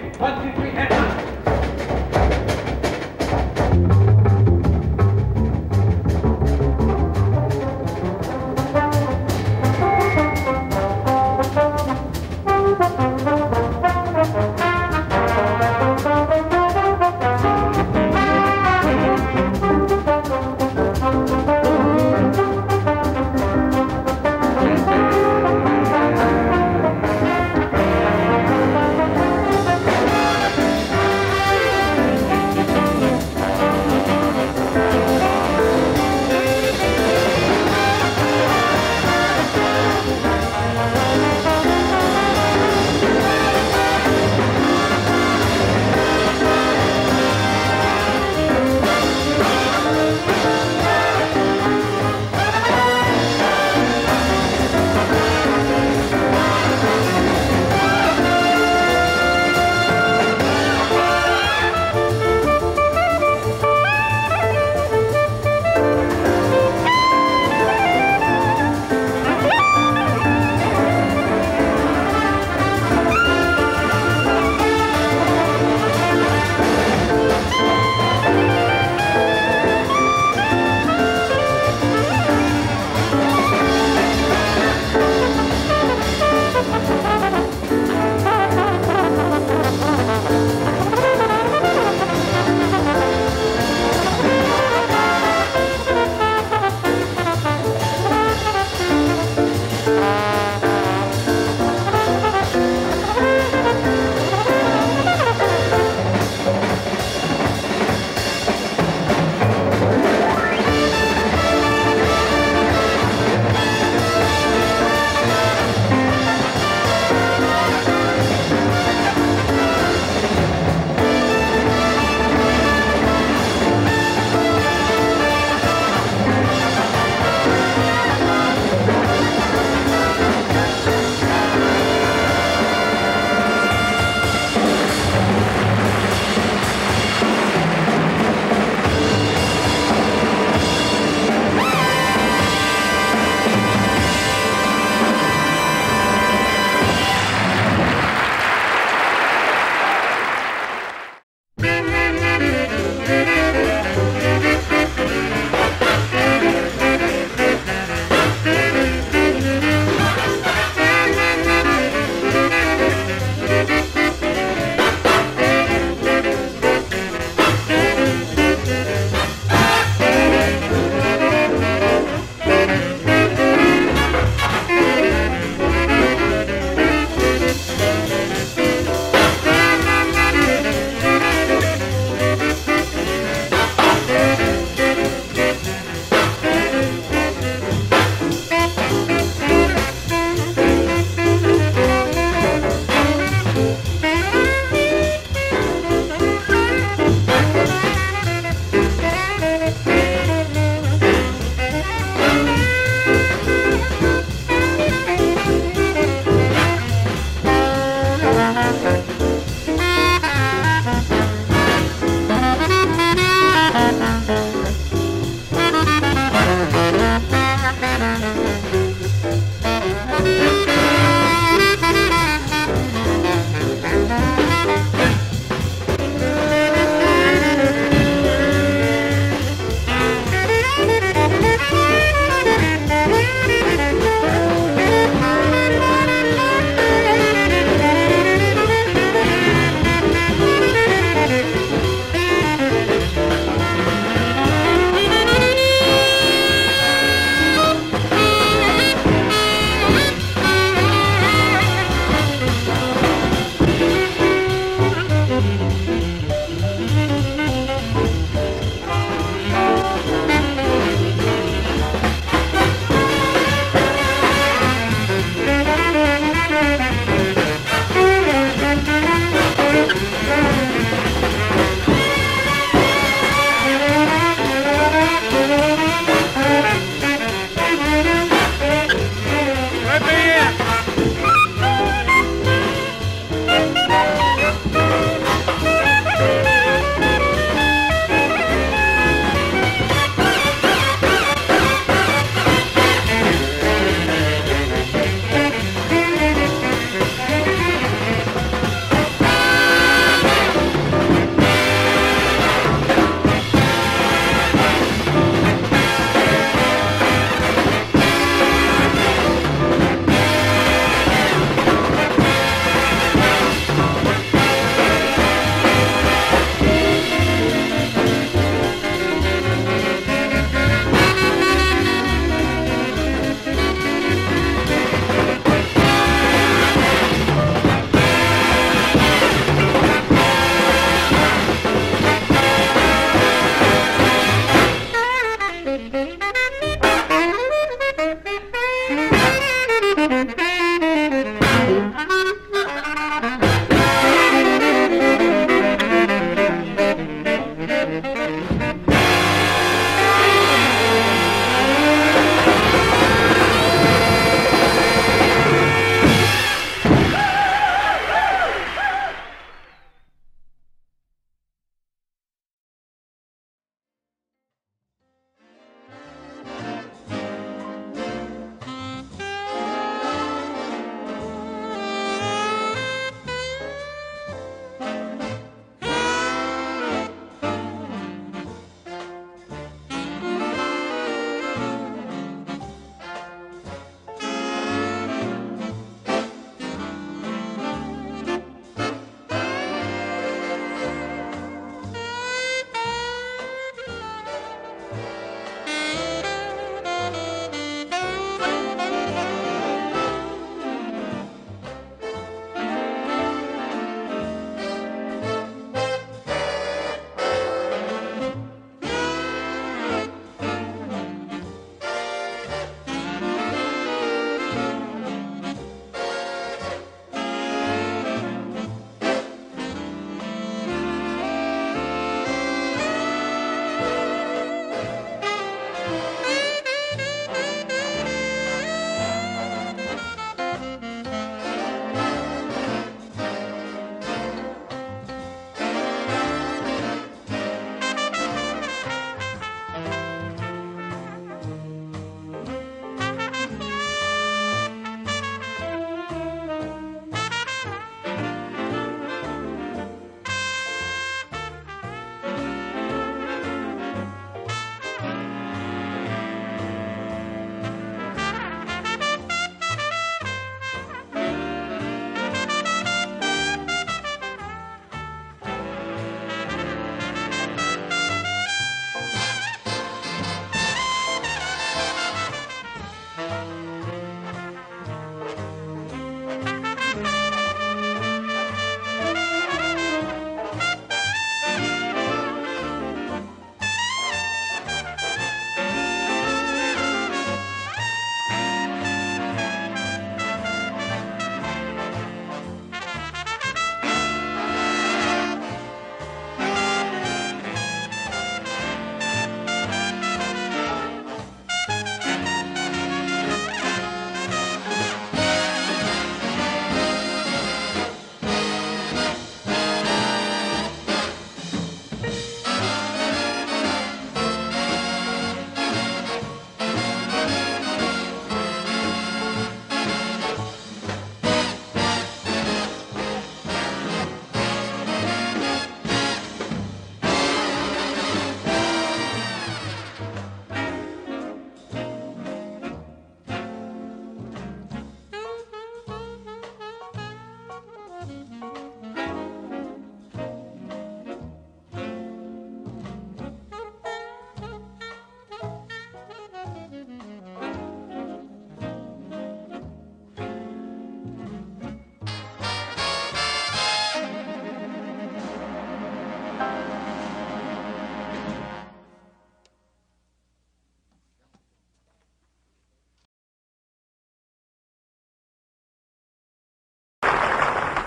One, 0.00 0.42
two, 0.42 0.60
three, 0.60 0.70
and 0.70 1.09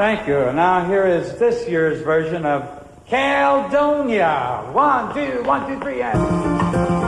Thank 0.00 0.26
you. 0.26 0.50
Now 0.54 0.86
here 0.86 1.06
is 1.06 1.38
this 1.38 1.68
year's 1.68 2.00
version 2.00 2.46
of 2.46 2.86
Caledonia. 3.06 4.66
One, 4.72 5.12
two, 5.12 5.42
one, 5.42 5.68
two, 5.68 5.78
three, 5.78 6.00
and. 6.00 6.99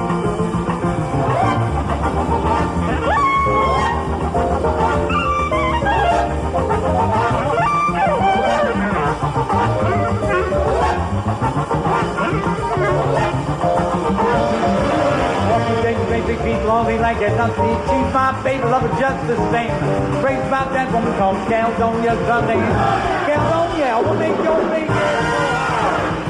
Like 17.13 17.21
there's 17.21 17.37
nothing. 17.37 17.77
She's 17.89 18.15
my 18.15 18.33
baby, 18.43 18.65
love 18.65 18.83
her 18.83 19.01
just 19.01 19.27
the 19.27 19.37
same. 19.53 19.71
Crazy 20.23 20.41
about 20.49 20.73
that 20.73 20.93
woman 20.93 21.13
called 21.19 21.37
Caledonia 21.49 22.17
Sunday. 22.27 22.61
Caledonia, 23.29 23.93
oh, 23.93 24.03
will 24.03 24.17
make 24.17 24.37
your 24.41 24.61
baby. 24.73 24.89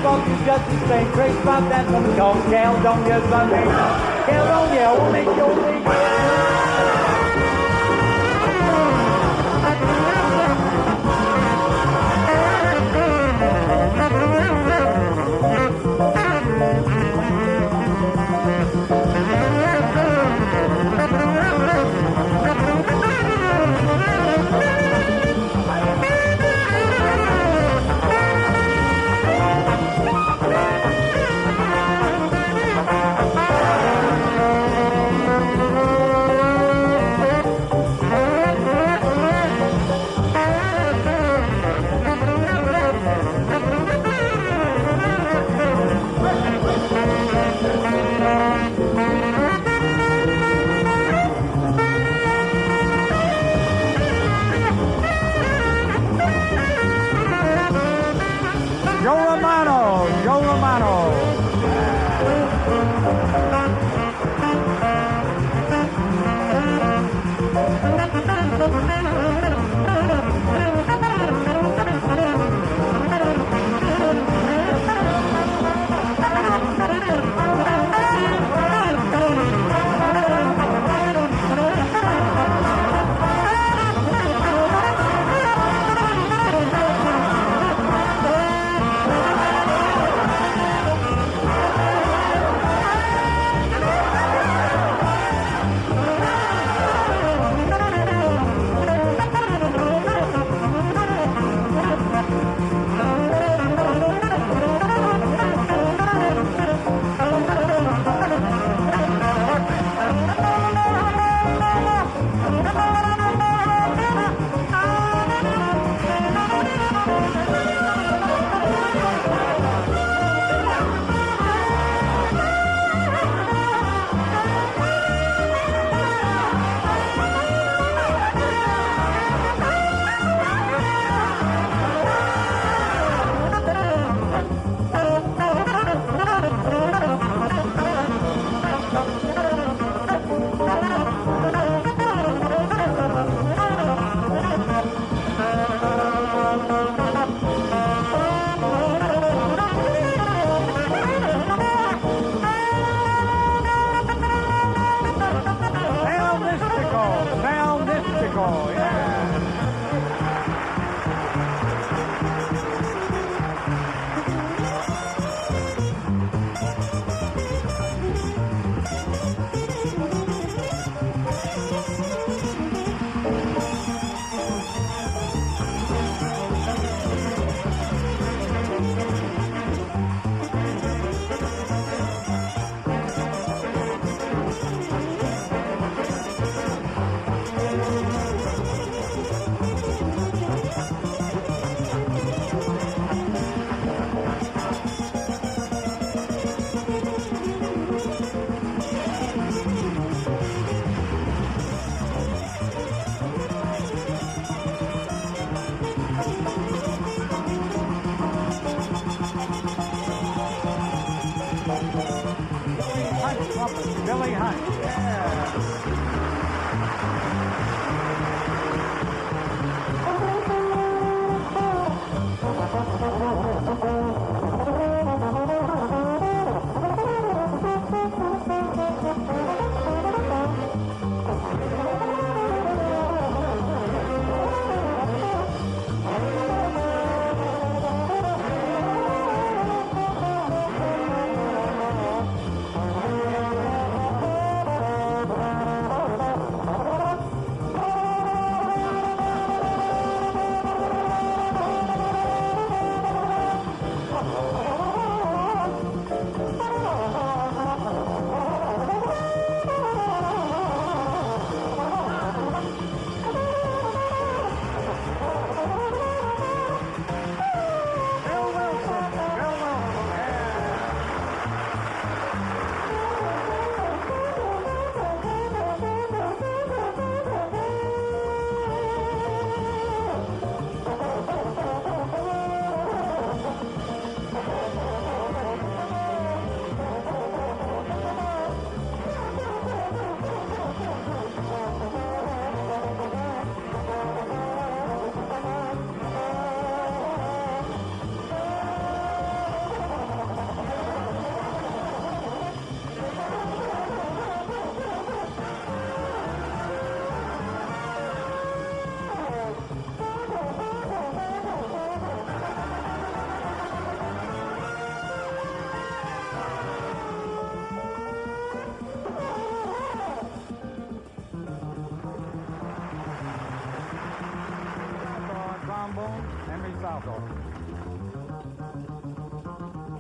Love 0.03 0.27
you 0.27 0.37
just 0.45 0.65
the 0.71 0.79
same. 0.89 1.07
Crazy 1.13 1.39
about 1.39 1.69
that 1.71 1.87
woman 1.91 2.17
called 2.17 2.43
Caledonia 2.51 3.21
Sunday. 3.31 3.65
Caledonia, 4.27 4.83
I 4.83 4.91
oh, 4.91 4.99
will 4.99 5.13
make 5.13 5.31
your 5.39 5.55
baby. 5.55 5.83
Oh, 16.05 16.89
Joe 16.93 17.02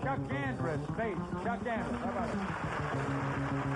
Chuck 0.03 0.21
Andrus, 0.31 0.81
bass. 0.97 1.19
Chuck 1.45 1.67
Andrus. 1.67 2.01
How 2.01 2.11
about 2.11 2.29
it? 2.29 3.72